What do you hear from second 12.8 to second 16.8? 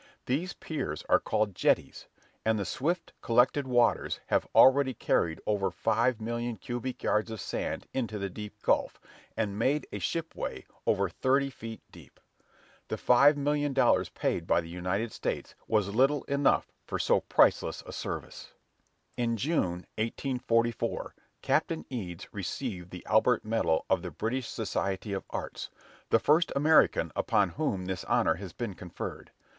The five million dollars paid by the United States was little enough